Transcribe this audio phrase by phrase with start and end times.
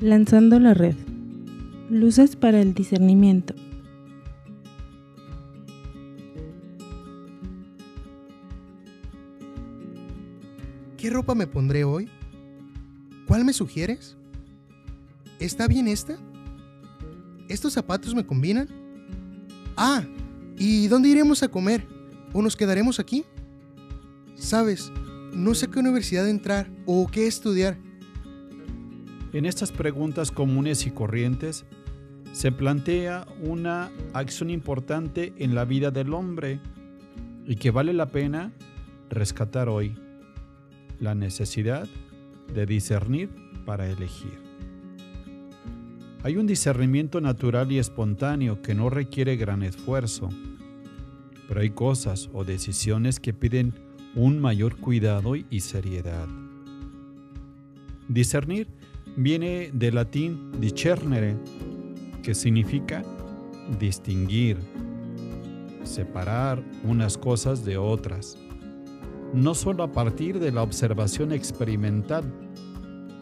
[0.00, 0.94] Lanzando la red.
[1.90, 3.54] Luces para el discernimiento.
[10.96, 12.08] ¿Qué ropa me pondré hoy?
[13.26, 14.16] ¿Cuál me sugieres?
[15.38, 16.16] ¿Está bien esta?
[17.50, 18.68] ¿Estos zapatos me combinan?
[19.76, 20.02] Ah,
[20.56, 21.86] ¿y dónde iremos a comer?
[22.32, 23.24] ¿O nos quedaremos aquí?
[24.34, 24.90] Sabes,
[25.34, 27.89] no sé qué universidad entrar o qué estudiar.
[29.32, 31.64] En estas preguntas comunes y corrientes
[32.32, 36.58] se plantea una acción importante en la vida del hombre
[37.46, 38.52] y que vale la pena
[39.08, 39.94] rescatar hoy,
[40.98, 41.88] la necesidad
[42.52, 43.30] de discernir
[43.64, 44.38] para elegir.
[46.24, 50.28] Hay un discernimiento natural y espontáneo que no requiere gran esfuerzo,
[51.46, 53.74] pero hay cosas o decisiones que piden
[54.16, 56.28] un mayor cuidado y seriedad.
[58.08, 58.79] Discernir
[59.16, 61.36] viene del latín discernere,
[62.22, 63.02] que significa
[63.78, 64.58] distinguir,
[65.84, 68.38] separar unas cosas de otras,
[69.32, 72.24] no solo a partir de la observación experimental,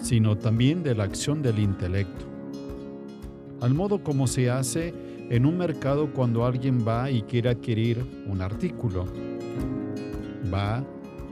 [0.00, 2.26] sino también de la acción del intelecto.
[3.60, 4.94] Al modo como se hace
[5.30, 9.06] en un mercado cuando alguien va y quiere adquirir un artículo.
[10.52, 10.84] Va,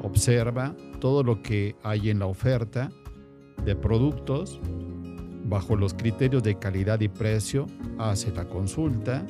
[0.02, 2.90] observa todo lo que hay en la oferta,
[3.64, 4.60] de productos
[5.44, 7.66] bajo los criterios de calidad y precio,
[7.98, 9.24] hace la consulta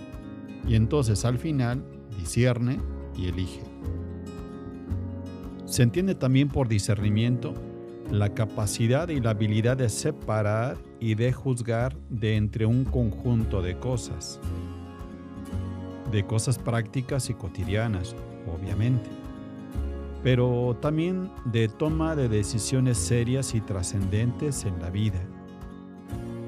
[0.67, 1.85] y entonces al final
[2.19, 2.79] discierne
[3.17, 3.63] y elige.
[5.67, 7.55] Se entiende también por discernimiento
[8.11, 13.77] la capacidad y la habilidad de separar y de juzgar de entre un conjunto de
[13.79, 14.39] cosas,
[16.13, 18.15] de cosas prácticas y cotidianas,
[18.47, 19.25] obviamente
[20.25, 25.21] pero también de toma de decisiones serias y trascendentes en la vida.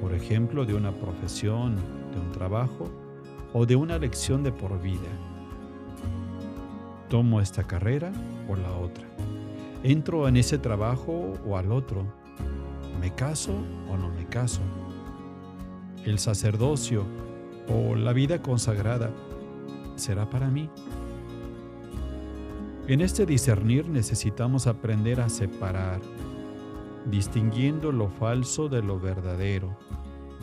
[0.01, 1.77] Por ejemplo, de una profesión,
[2.11, 2.89] de un trabajo
[3.53, 5.11] o de una lección de por vida.
[7.11, 8.11] ¿Tomo esta carrera
[8.49, 9.07] o la otra?
[9.83, 12.07] ¿Entro en ese trabajo o al otro?
[12.99, 13.53] ¿Me caso
[13.91, 14.63] o no me caso?
[16.07, 17.05] ¿El sacerdocio
[17.69, 19.11] o la vida consagrada
[19.97, 20.71] será para mí?
[22.89, 26.01] En este discernir necesitamos aprender a separar,
[27.07, 29.77] distinguiendo lo falso de lo verdadero,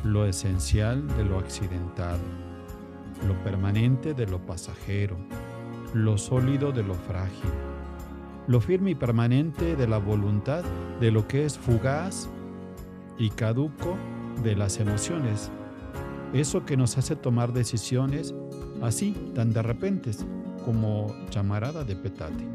[0.04, 2.20] lo esencial de lo accidental,
[3.26, 5.16] lo permanente de lo pasajero,
[5.94, 7.50] lo sólido de lo frágil,
[8.48, 10.66] lo firme y permanente de la voluntad
[11.00, 12.28] de lo que es fugaz
[13.18, 13.96] y caduco
[14.44, 15.50] de las emociones,
[16.34, 18.36] eso que nos hace tomar decisiones
[18.82, 20.26] así tan de repentes
[20.66, 22.46] como llamarada de petate.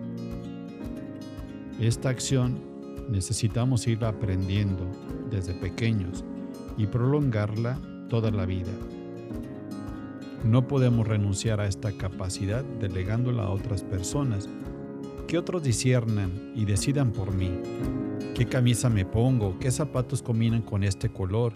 [1.81, 2.59] Esta acción
[3.09, 4.85] necesitamos ir aprendiendo
[5.31, 6.25] desde pequeños
[6.77, 8.73] y prolongarla toda la vida.
[10.45, 14.49] No podemos renunciar a esta capacidad delegándola a otras personas,
[15.27, 17.51] que otros disiernan y decidan por mí.
[18.35, 19.59] ¿Qué camisa me pongo?
[19.59, 21.53] ¿Qué zapatos combinan con este color?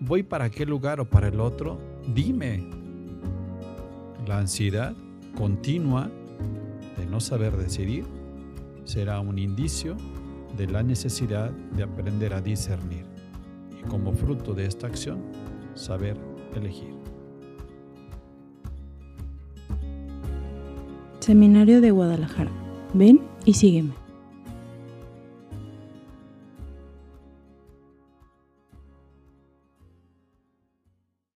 [0.00, 1.78] ¿Voy para qué lugar o para el otro?
[2.14, 2.68] Dime.
[4.26, 4.94] La ansiedad
[5.36, 6.10] continua
[6.96, 8.04] de no saber decidir
[8.84, 9.96] será un indicio
[10.56, 13.04] de la necesidad de aprender a discernir
[13.78, 15.18] y como fruto de esta acción,
[15.74, 16.16] saber
[16.54, 16.94] elegir.
[21.20, 22.52] Seminario de Guadalajara.
[22.94, 24.05] Ven y sígueme.